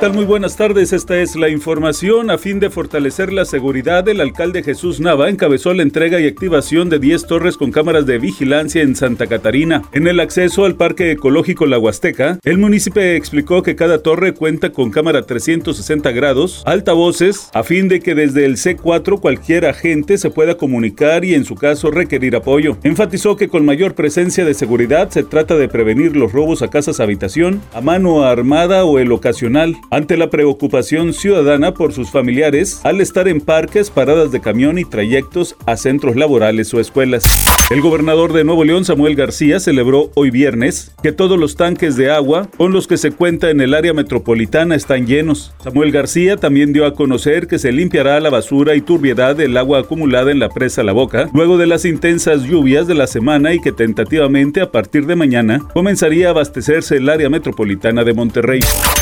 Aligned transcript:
tal? 0.00 0.14
Muy 0.14 0.24
buenas 0.24 0.56
tardes. 0.56 0.94
Esta 0.94 1.18
es 1.18 1.36
la 1.36 1.50
información. 1.50 2.30
A 2.30 2.38
fin 2.38 2.58
de 2.58 2.70
fortalecer 2.70 3.34
la 3.34 3.44
seguridad, 3.44 4.08
el 4.08 4.22
alcalde 4.22 4.62
Jesús 4.62 4.98
Nava 4.98 5.28
encabezó 5.28 5.74
la 5.74 5.82
entrega 5.82 6.18
y 6.18 6.26
activación 6.26 6.88
de 6.88 6.98
10 6.98 7.26
torres 7.26 7.58
con 7.58 7.70
cámaras 7.70 8.06
de 8.06 8.18
vigilancia 8.18 8.82
en 8.82 8.96
Santa 8.96 9.26
Catarina. 9.26 9.82
En 9.92 10.06
el 10.06 10.20
acceso 10.20 10.64
al 10.64 10.76
Parque 10.76 11.10
Ecológico 11.10 11.66
La 11.66 11.78
Huasteca, 11.78 12.38
el 12.44 12.56
municipio 12.56 13.02
explicó 13.02 13.62
que 13.62 13.76
cada 13.76 14.02
torre 14.02 14.32
cuenta 14.32 14.72
con 14.72 14.90
cámara 14.90 15.26
360 15.26 16.10
grados, 16.12 16.62
altavoces, 16.64 17.50
a 17.52 17.62
fin 17.62 17.88
de 17.88 18.00
que 18.00 18.14
desde 18.14 18.46
el 18.46 18.56
C4 18.56 19.20
cualquier 19.20 19.66
agente 19.66 20.16
se 20.16 20.30
pueda 20.30 20.56
comunicar 20.56 21.26
y 21.26 21.34
en 21.34 21.44
su 21.44 21.56
caso 21.56 21.90
requerir 21.90 22.36
apoyo. 22.36 22.78
Enfatizó 22.84 23.36
que 23.36 23.48
con 23.48 23.66
mayor 23.66 23.94
presencia 23.94 24.46
de 24.46 24.54
seguridad 24.54 25.10
se 25.10 25.24
trata 25.24 25.56
de 25.56 25.68
prevenir 25.68 26.16
los 26.16 26.32
robos 26.32 26.62
a 26.62 26.68
casas 26.68 27.00
habitación, 27.00 27.60
a 27.74 27.82
mano 27.82 28.24
armada 28.24 28.84
o 28.84 28.98
el 28.98 29.12
ocasional 29.12 29.76
ante 29.90 30.16
la 30.16 30.30
preocupación 30.30 31.12
ciudadana 31.12 31.74
por 31.74 31.92
sus 31.92 32.10
familiares 32.10 32.80
al 32.84 33.00
estar 33.00 33.28
en 33.28 33.40
parques, 33.40 33.90
paradas 33.90 34.30
de 34.30 34.40
camión 34.40 34.78
y 34.78 34.84
trayectos 34.84 35.56
a 35.66 35.76
centros 35.76 36.16
laborales 36.16 36.72
o 36.72 36.80
escuelas. 36.80 37.24
El 37.70 37.80
gobernador 37.80 38.32
de 38.32 38.44
Nuevo 38.44 38.64
León, 38.64 38.84
Samuel 38.84 39.16
García, 39.16 39.60
celebró 39.60 40.10
hoy 40.14 40.30
viernes 40.30 40.92
que 41.02 41.12
todos 41.12 41.38
los 41.38 41.56
tanques 41.56 41.96
de 41.96 42.10
agua 42.10 42.48
con 42.56 42.72
los 42.72 42.86
que 42.86 42.96
se 42.96 43.10
cuenta 43.10 43.50
en 43.50 43.60
el 43.60 43.74
área 43.74 43.92
metropolitana 43.92 44.74
están 44.74 45.06
llenos. 45.06 45.52
Samuel 45.62 45.90
García 45.90 46.36
también 46.36 46.72
dio 46.72 46.86
a 46.86 46.94
conocer 46.94 47.48
que 47.48 47.58
se 47.58 47.72
limpiará 47.72 48.20
la 48.20 48.30
basura 48.30 48.74
y 48.74 48.80
turbiedad 48.80 49.34
del 49.34 49.56
agua 49.56 49.80
acumulada 49.80 50.30
en 50.30 50.38
la 50.38 50.48
presa 50.48 50.82
La 50.82 50.92
Boca 50.92 51.28
luego 51.34 51.58
de 51.58 51.66
las 51.66 51.84
intensas 51.84 52.44
lluvias 52.44 52.86
de 52.86 52.94
la 52.94 53.06
semana 53.06 53.52
y 53.54 53.60
que 53.60 53.72
tentativamente 53.72 54.60
a 54.60 54.70
partir 54.70 55.06
de 55.06 55.16
mañana 55.16 55.60
comenzaría 55.72 56.28
a 56.28 56.30
abastecerse 56.30 56.96
el 56.96 57.08
área 57.08 57.28
metropolitana 57.28 58.04
de 58.04 58.14
Monterrey. 58.14 58.60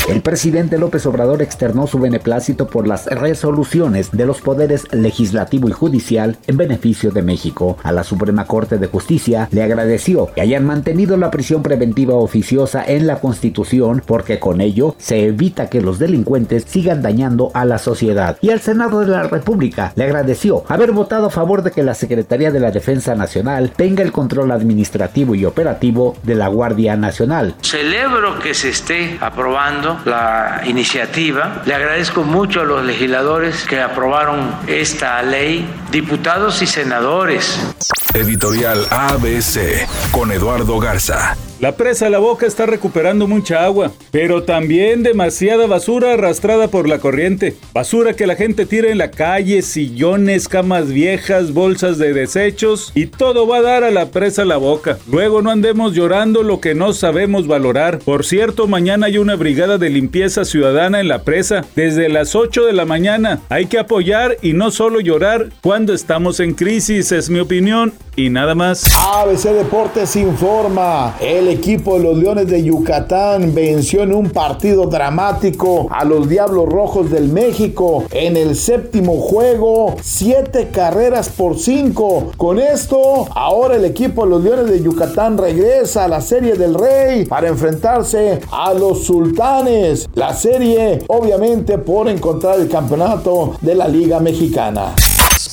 El 0.09 0.21
presidente 0.21 0.78
López 0.79 1.05
Obrador 1.05 1.41
externó 1.41 1.87
su 1.87 1.99
beneplácito 1.99 2.67
por 2.67 2.87
las 2.87 3.05
resoluciones 3.05 4.11
de 4.11 4.25
los 4.25 4.41
poderes 4.41 4.87
legislativo 4.91 5.69
y 5.69 5.71
judicial 5.71 6.37
en 6.47 6.57
beneficio 6.57 7.11
de 7.11 7.21
México. 7.21 7.77
A 7.83 7.91
la 7.91 8.03
Suprema 8.03 8.45
Corte 8.45 8.77
de 8.77 8.87
Justicia 8.87 9.47
le 9.51 9.63
agradeció 9.63 10.31
que 10.33 10.41
hayan 10.41 10.65
mantenido 10.65 11.17
la 11.17 11.31
prisión 11.31 11.61
preventiva 11.61 12.15
oficiosa 12.15 12.83
en 12.85 13.07
la 13.07 13.19
Constitución 13.19 14.01
porque 14.05 14.39
con 14.39 14.61
ello 14.61 14.95
se 14.97 15.25
evita 15.25 15.69
que 15.69 15.81
los 15.81 15.99
delincuentes 15.99 16.65
sigan 16.67 17.01
dañando 17.01 17.51
a 17.53 17.65
la 17.65 17.77
sociedad. 17.77 18.37
Y 18.41 18.49
al 18.49 18.59
Senado 18.59 19.01
de 19.01 19.07
la 19.07 19.23
República 19.23 19.93
le 19.95 20.05
agradeció 20.05 20.63
haber 20.67 20.91
votado 20.91 21.27
a 21.27 21.31
favor 21.31 21.63
de 21.63 21.71
que 21.71 21.83
la 21.83 21.93
Secretaría 21.93 22.51
de 22.51 22.59
la 22.59 22.71
Defensa 22.71 23.15
Nacional 23.15 23.71
tenga 23.75 24.03
el 24.03 24.11
control 24.11 24.51
administrativo 24.51 25.35
y 25.35 25.45
operativo 25.45 26.15
de 26.23 26.35
la 26.35 26.47
Guardia 26.47 26.95
Nacional. 26.95 27.55
Celebro 27.61 28.39
que 28.39 28.53
se 28.53 28.69
esté 28.69 29.17
aprobando 29.21 29.99
la 30.05 30.61
iniciativa. 30.69 31.61
Le 31.65 31.73
agradezco 31.73 32.23
mucho 32.23 32.61
a 32.61 32.63
los 32.63 32.83
legisladores 32.83 33.65
que 33.65 33.81
aprobaron 33.81 34.55
esta 34.67 35.21
ley, 35.21 35.67
diputados 35.91 36.61
y 36.61 36.67
senadores. 36.67 37.59
Editorial 38.13 38.87
ABC 38.89 39.87
con 40.11 40.31
Eduardo 40.31 40.79
Garza. 40.79 41.35
La 41.59 41.73
presa 41.73 42.09
La 42.09 42.19
Boca 42.19 42.45
está 42.45 42.65
recuperando 42.65 43.27
mucha 43.27 43.65
agua, 43.65 43.91
pero 44.11 44.43
también 44.43 45.03
demasiada 45.03 45.67
basura 45.67 46.13
arrastrada 46.13 46.69
por 46.69 46.87
la 46.87 46.99
corriente. 46.99 47.57
Basura 47.73 48.13
que 48.13 48.27
la 48.27 48.37
gente 48.37 48.65
tira 48.65 48.89
en 48.89 48.97
la 48.97 49.11
calle, 49.11 49.61
sillones, 49.61 50.47
camas 50.47 50.87
viejas, 50.87 51.53
bolsas 51.53 51.97
de 51.97 52.13
desechos 52.13 52.93
y 52.95 53.07
todo 53.07 53.45
va 53.45 53.57
a 53.57 53.61
dar 53.61 53.83
a 53.83 53.91
la 53.91 54.05
presa 54.05 54.45
La 54.45 54.55
Boca. 54.55 54.99
Luego 55.11 55.41
no 55.41 55.51
andemos 55.51 55.93
llorando 55.93 56.43
lo 56.43 56.61
que 56.61 56.75
no 56.75 56.93
sabemos 56.93 57.45
valorar. 57.45 57.99
Por 57.99 58.23
cierto, 58.23 58.65
mañana 58.67 59.07
hay 59.07 59.17
una 59.17 59.35
brigada 59.35 59.77
de 59.77 59.89
limpieza 59.89 60.45
ciudadana 60.45 61.01
en 61.01 61.09
la 61.09 61.23
presa 61.23 61.65
desde 61.75 62.07
las 62.07 62.35
8 62.35 62.67
de 62.67 62.73
la 62.73 62.85
mañana. 62.85 63.41
Hay 63.49 63.65
que 63.65 63.79
apoyar 63.79 64.37
y 64.41 64.53
no 64.53 64.71
solo 64.71 65.01
llorar 65.01 65.49
cuando 65.59 65.93
estamos 65.93 66.39
en 66.39 66.53
crisis, 66.53 67.11
es 67.11 67.29
mi 67.29 67.41
opinión 67.41 67.91
y 68.15 68.29
nada 68.29 68.55
más. 68.55 68.83
ABC 68.95 69.53
Deportes 69.53 70.15
informa. 70.15 71.15
Equipo 71.49 71.97
de 71.97 72.03
los 72.03 72.17
Leones 72.17 72.47
de 72.47 72.63
Yucatán 72.63 73.53
venció 73.53 74.03
en 74.03 74.13
un 74.13 74.29
partido 74.29 74.85
dramático 74.85 75.87
a 75.91 76.03
los 76.03 76.29
Diablos 76.29 76.67
Rojos 76.67 77.09
del 77.09 77.29
México 77.29 78.05
en 78.11 78.37
el 78.37 78.55
séptimo 78.55 79.17
juego, 79.17 79.95
siete 80.01 80.69
carreras 80.71 81.29
por 81.29 81.57
cinco. 81.57 82.31
Con 82.37 82.59
esto, 82.59 83.27
ahora 83.35 83.75
el 83.75 83.85
equipo 83.85 84.23
de 84.23 84.29
los 84.29 84.43
Leones 84.43 84.69
de 84.69 84.81
Yucatán 84.81 85.37
regresa 85.37 86.05
a 86.05 86.07
la 86.07 86.21
Serie 86.21 86.55
del 86.55 86.75
Rey 86.75 87.25
para 87.25 87.47
enfrentarse 87.47 88.39
a 88.51 88.73
los 88.73 89.03
Sultanes. 89.05 90.07
La 90.13 90.33
serie, 90.33 91.03
obviamente, 91.07 91.77
por 91.77 92.07
encontrar 92.07 92.59
el 92.59 92.69
campeonato 92.69 93.55
de 93.61 93.75
la 93.75 93.87
Liga 93.87 94.19
Mexicana. 94.19 94.93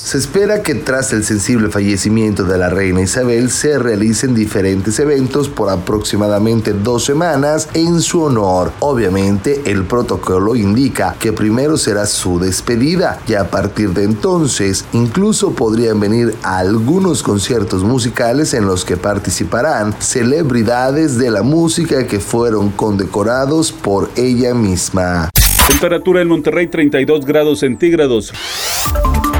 Se 0.07 0.17
espera 0.17 0.63
que 0.63 0.73
tras 0.73 1.11
el 1.11 1.25
sensible 1.25 1.67
fallecimiento 1.67 2.45
de 2.45 2.57
la 2.57 2.69
reina 2.69 3.01
Isabel 3.01 3.51
se 3.51 3.77
realicen 3.77 4.33
diferentes 4.33 4.97
eventos 4.99 5.49
por 5.49 5.69
aproximadamente 5.69 6.71
dos 6.71 7.03
semanas 7.03 7.67
en 7.73 7.99
su 7.99 8.23
honor. 8.23 8.71
Obviamente 8.79 9.63
el 9.65 9.83
protocolo 9.83 10.55
indica 10.55 11.17
que 11.19 11.33
primero 11.33 11.75
será 11.75 12.05
su 12.05 12.39
despedida 12.39 13.19
y 13.27 13.33
a 13.33 13.51
partir 13.51 13.89
de 13.89 14.05
entonces 14.05 14.85
incluso 14.93 15.51
podrían 15.51 15.99
venir 15.99 16.33
algunos 16.41 17.21
conciertos 17.21 17.83
musicales 17.83 18.53
en 18.53 18.65
los 18.65 18.85
que 18.85 18.95
participarán 18.95 19.93
celebridades 19.99 21.17
de 21.17 21.31
la 21.31 21.43
música 21.43 22.07
que 22.07 22.21
fueron 22.21 22.69
condecorados 22.69 23.73
por 23.73 24.09
ella 24.15 24.53
misma. 24.53 25.31
Temperatura 25.67 26.21
en 26.21 26.29
Monterrey 26.29 26.67
32 26.67 27.25
grados 27.25 27.59
centígrados. 27.59 28.31